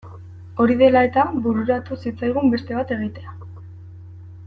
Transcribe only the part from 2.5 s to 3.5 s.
beste bat egitea.